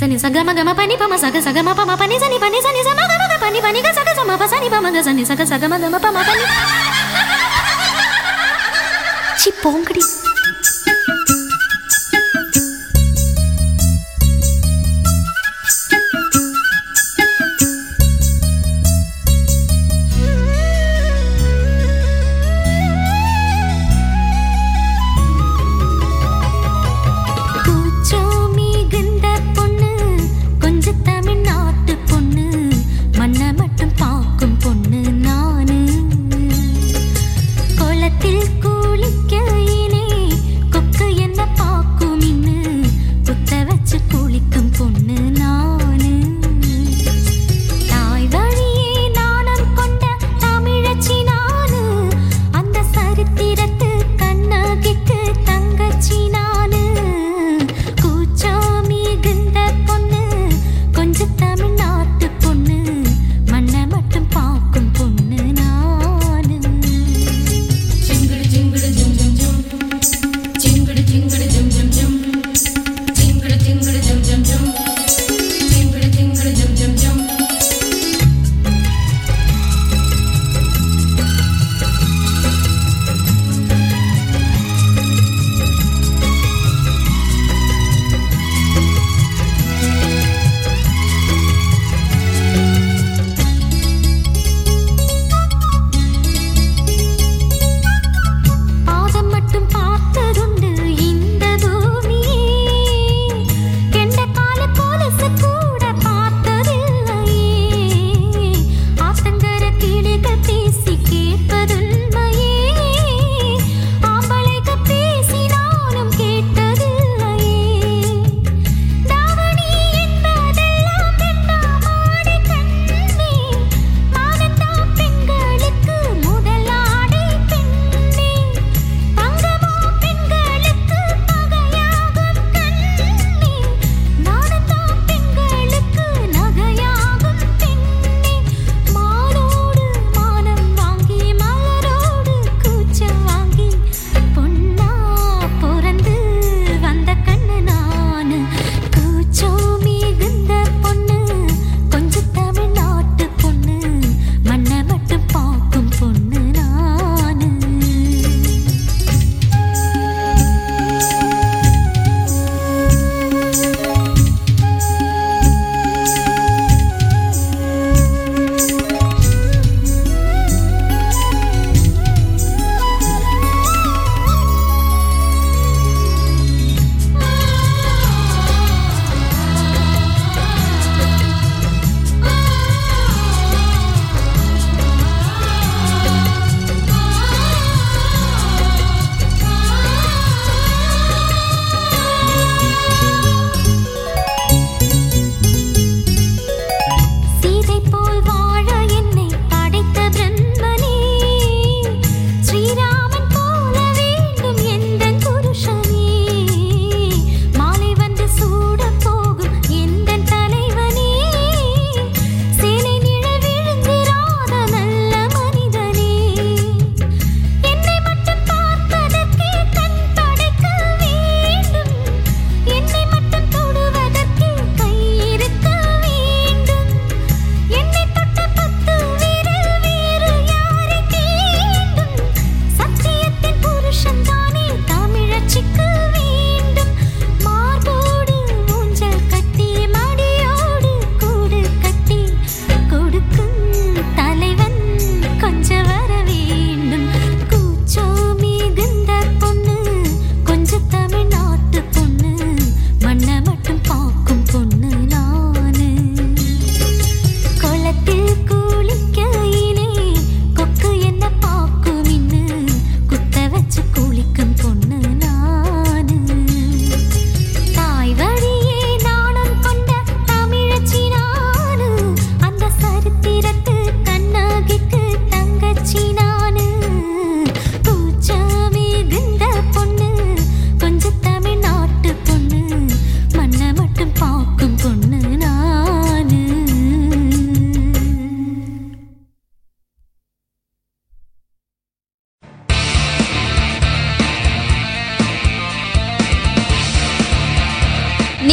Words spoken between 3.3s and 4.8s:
పని పని గ సగ సమ ప సని